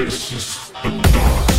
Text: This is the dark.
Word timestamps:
This 0.00 0.32
is 0.32 0.70
the 0.82 1.10
dark. 1.12 1.49